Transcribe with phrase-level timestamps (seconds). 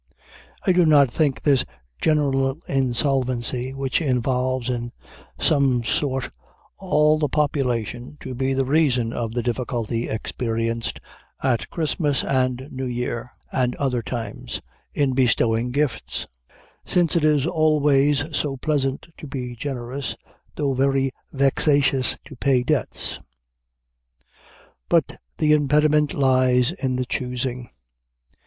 [0.65, 1.63] I do not think this
[2.01, 4.91] general insolvency, which involves in
[5.39, 6.31] some sort
[6.79, 10.99] all the population, to be the reason of the difficulty experienced
[11.43, 14.59] at Christmas and New Year, and other times,
[14.95, 16.25] in bestowing gifts;
[16.83, 20.15] since it is always so pleasant to be generous,
[20.55, 23.19] though very vexatious to pay debts.
[24.89, 27.69] But the impediment lies in the choosing.